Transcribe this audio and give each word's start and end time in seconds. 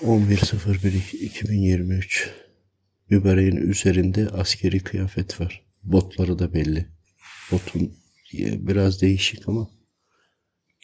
11.01.2023 0.00 2.28
Mübareğin 3.10 3.56
üzerinde 3.56 4.28
askeri 4.28 4.80
kıyafet 4.80 5.40
var. 5.40 5.64
Botları 5.82 6.38
da 6.38 6.54
belli. 6.54 6.88
Botun 7.50 7.92
biraz 8.42 9.02
değişik 9.02 9.48
ama 9.48 9.70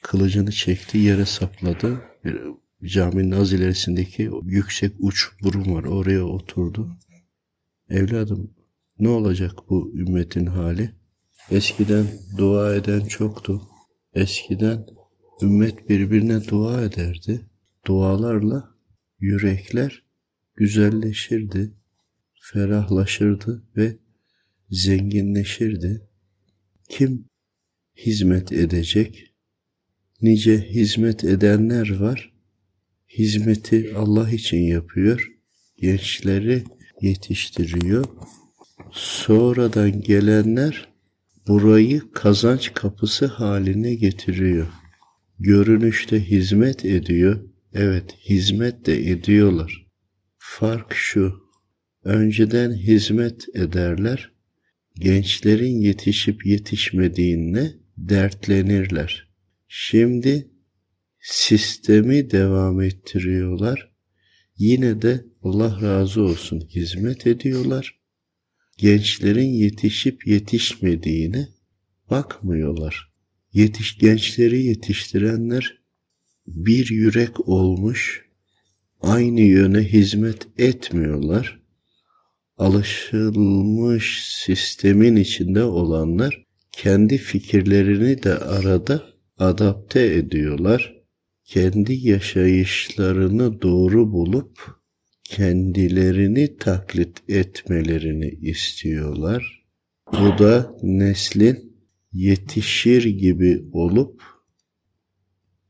kılıcını 0.03 0.53
çekti 0.53 0.99
yere 0.99 1.25
sapladı. 1.25 2.03
Bir, 2.25 2.41
caminin 2.85 3.31
az 3.31 3.53
ilerisindeki 3.53 4.31
yüksek 4.43 4.93
uç 4.99 5.29
burun 5.42 5.74
var. 5.74 5.85
Oraya 5.85 6.24
oturdu. 6.24 6.97
Evladım 7.88 8.54
ne 8.99 9.08
olacak 9.08 9.53
bu 9.69 9.92
ümmetin 9.95 10.47
hali? 10.47 10.95
Eskiden 11.51 12.06
dua 12.38 12.74
eden 12.74 13.01
çoktu. 13.01 13.63
Eskiden 14.15 14.87
ümmet 15.42 15.88
birbirine 15.88 16.48
dua 16.48 16.83
ederdi. 16.83 17.41
Dualarla 17.87 18.70
yürekler 19.21 20.02
güzelleşirdi, 20.57 21.74
ferahlaşırdı 22.41 23.62
ve 23.77 23.97
zenginleşirdi. 24.70 26.09
Kim 26.88 27.25
hizmet 27.97 28.52
edecek? 28.52 29.34
Nice 30.23 30.61
hizmet 30.61 31.25
edenler 31.25 32.01
var. 32.01 32.33
Hizmeti 33.09 33.95
Allah 33.97 34.30
için 34.30 34.59
yapıyor. 34.59 35.33
Gençleri 35.77 36.64
yetiştiriyor. 37.00 38.05
Sonradan 38.92 40.00
gelenler 40.00 40.89
burayı 41.48 42.12
kazanç 42.12 42.75
kapısı 42.75 43.27
haline 43.27 43.95
getiriyor. 43.95 44.66
Görünüşte 45.39 46.20
hizmet 46.20 46.84
ediyor. 46.84 47.41
Evet, 47.74 48.16
hizmet 48.24 48.87
de 48.87 49.10
ediyorlar. 49.10 49.87
Fark 50.38 50.95
şu. 50.95 51.34
Önceden 52.05 52.73
hizmet 52.73 53.47
ederler. 53.55 54.33
Gençlerin 54.94 55.81
yetişip 55.81 56.47
yetişmediğine 56.47 57.72
dertlenirler. 57.97 59.31
Şimdi 59.69 60.50
sistemi 61.20 62.31
devam 62.31 62.81
ettiriyorlar. 62.81 63.92
Yine 64.56 65.03
de 65.03 65.25
Allah 65.42 65.83
razı 65.83 66.22
olsun 66.22 66.61
hizmet 66.61 67.27
ediyorlar. 67.27 68.00
Gençlerin 68.78 69.53
yetişip 69.53 70.27
yetişmediğine 70.27 71.48
bakmıyorlar. 72.11 73.12
Yetiş 73.53 73.98
gençleri 73.98 74.62
yetiştirenler 74.62 75.80
bir 76.55 76.91
yürek 76.91 77.48
olmuş, 77.48 78.25
aynı 79.01 79.41
yöne 79.41 79.81
hizmet 79.81 80.48
etmiyorlar. 80.59 81.61
Alışılmış 82.59 84.25
sistemin 84.25 85.17
içinde 85.17 85.65
olanlar 85.65 86.47
kendi 86.73 87.19
fikirlerini 87.19 88.23
de 88.23 88.34
arada 88.34 89.03
adapte 89.39 90.15
ediyorlar. 90.15 91.01
Kendi 91.45 92.09
yaşayışlarını 92.09 93.62
doğru 93.62 94.12
bulup 94.12 94.81
kendilerini 95.25 96.56
taklit 96.56 97.31
etmelerini 97.31 98.28
istiyorlar. 98.28 99.65
Bu 100.12 100.39
da 100.39 100.77
neslin 100.83 101.73
yetişir 102.12 103.05
gibi 103.05 103.65
olup 103.73 104.23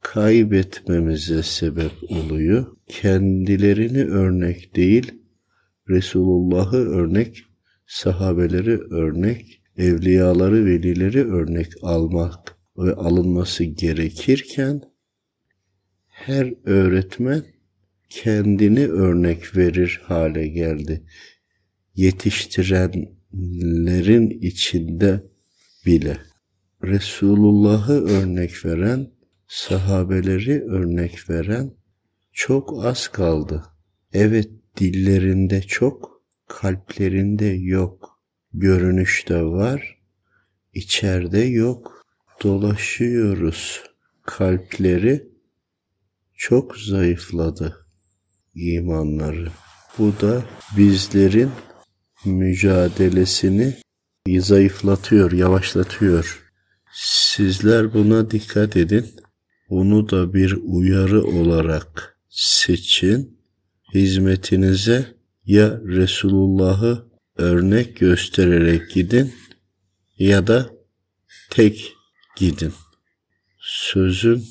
kaybetmemize 0.00 1.42
sebep 1.42 1.92
oluyor. 2.08 2.66
Kendilerini 2.88 4.04
örnek 4.04 4.76
değil, 4.76 5.12
Resulullah'ı 5.88 6.76
örnek, 6.76 7.44
sahabeleri 7.86 8.78
örnek, 8.78 9.62
evliyaları, 9.76 10.66
velileri 10.66 11.32
örnek 11.32 11.72
almak 11.82 12.56
ve 12.78 12.94
alınması 12.94 13.64
gerekirken 13.64 14.82
her 16.06 16.54
öğretmen 16.64 17.44
kendini 18.08 18.86
örnek 18.86 19.56
verir 19.56 20.00
hale 20.04 20.48
geldi. 20.48 21.04
Yetiştirenlerin 21.94 24.30
içinde 24.30 25.24
bile 25.86 26.16
Resulullah'ı 26.82 28.04
örnek 28.04 28.64
veren 28.64 29.19
sahabeleri 29.50 30.62
örnek 30.62 31.30
veren 31.30 31.74
çok 32.32 32.84
az 32.84 33.08
kaldı. 33.08 33.64
Evet 34.12 34.50
dillerinde 34.76 35.62
çok, 35.62 36.22
kalplerinde 36.48 37.46
yok. 37.46 38.20
Görünüşte 38.52 39.42
var, 39.42 39.98
içeride 40.74 41.38
yok. 41.38 42.06
Dolaşıyoruz. 42.42 43.82
Kalpleri 44.22 45.28
çok 46.34 46.76
zayıfladı 46.76 47.86
imanları. 48.54 49.48
Bu 49.98 50.12
da 50.20 50.44
bizlerin 50.76 51.50
mücadelesini 52.24 53.76
zayıflatıyor, 54.38 55.32
yavaşlatıyor. 55.32 56.52
Sizler 56.92 57.94
buna 57.94 58.30
dikkat 58.30 58.76
edin. 58.76 59.20
Bunu 59.70 60.10
da 60.10 60.34
bir 60.34 60.52
uyarı 60.52 61.24
olarak 61.24 62.18
seçin. 62.28 63.40
Hizmetinize 63.94 65.14
ya 65.44 65.80
Resulullah'ı 65.84 67.10
örnek 67.36 67.96
göstererek 67.96 68.90
gidin 68.90 69.34
ya 70.18 70.46
da 70.46 70.70
tek 71.50 71.92
gidin. 72.36 72.72
Sözün 73.58 74.44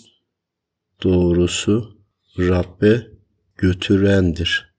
doğrusu 1.04 1.98
Rabbe 2.38 3.08
götürendir. 3.58 4.74